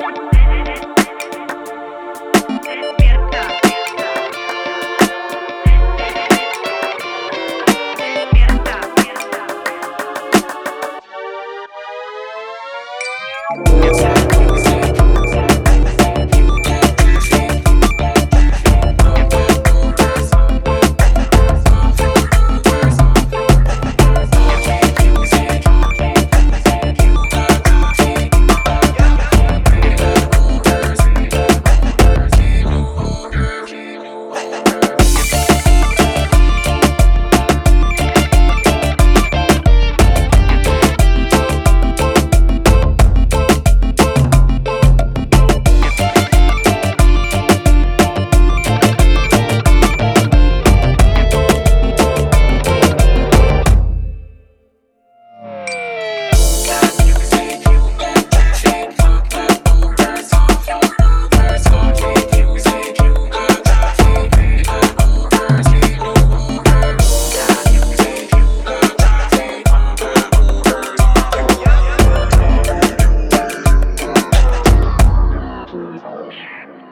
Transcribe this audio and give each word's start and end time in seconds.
What? 0.00 0.39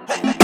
Hey, 0.09 0.21
hey. 0.23 0.38